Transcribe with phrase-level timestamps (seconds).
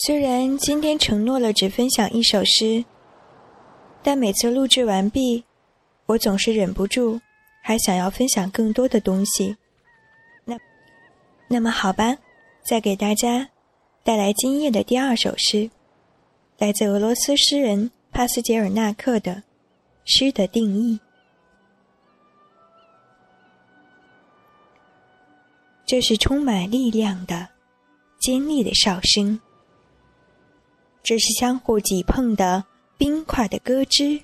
[0.00, 2.84] 虽然今天承诺了只分享一首诗，
[4.00, 5.44] 但每次录制完毕，
[6.06, 7.20] 我总是忍不住，
[7.62, 9.56] 还想要分享更多的东西。
[10.44, 10.56] 那，
[11.48, 12.16] 那么好吧，
[12.64, 13.48] 再给大家
[14.04, 15.68] 带来今夜的第二首诗，
[16.58, 19.34] 来自俄罗斯诗人帕斯捷尔纳克的
[20.04, 20.94] 《诗的定义》。
[25.84, 27.48] 这是充满力量的、
[28.20, 29.40] 尖利的哨声。
[31.02, 32.64] 这是相互挤碰的
[32.98, 34.22] 冰块的咯吱，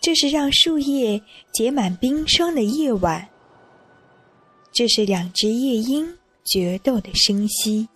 [0.00, 1.20] 这是让树叶
[1.52, 3.28] 结满冰霜的夜晚，
[4.72, 7.88] 这是两只夜莺决斗的声息，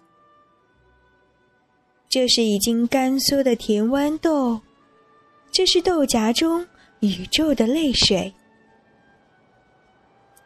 [2.09, 4.61] 这是已经干缩的甜豌豆，
[5.51, 6.67] 这是豆荚中
[7.01, 8.35] 宇宙的泪水，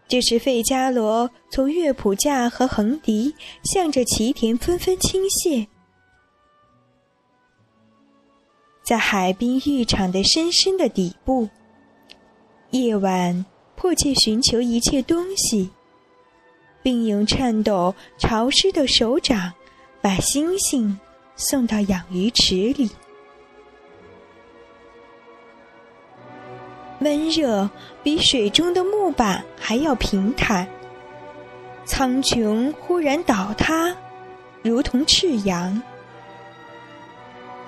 [0.06, 5.66] 这是费加罗从乐谱架和横笛向着奇田纷纷倾泻。
[8.86, 11.48] 在海滨浴场的深深的底部，
[12.70, 15.68] 夜晚迫切寻求一切东西，
[16.84, 19.52] 并用颤抖潮湿的手掌
[20.00, 20.96] 把星星
[21.34, 22.88] 送到养鱼池里。
[27.00, 27.68] 闷热
[28.04, 30.64] 比水中的木板还要平坦。
[31.84, 33.92] 苍穹忽然倒塌，
[34.62, 35.82] 如同赤羊。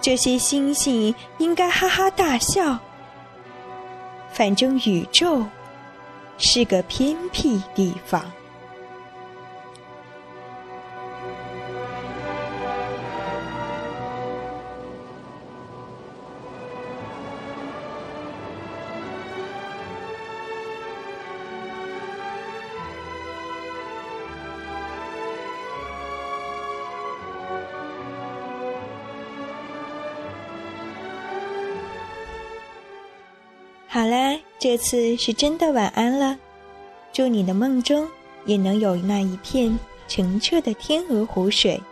[0.09, 2.79] 这些星星应该哈哈大笑。
[4.33, 5.45] 反正宇宙
[6.39, 8.25] 是个偏僻地方。
[33.99, 36.39] 好啦，这次是真的晚安了。
[37.13, 38.07] 祝你的梦中
[38.47, 39.77] 也能有那一片
[40.07, 41.83] 澄澈的天鹅湖水。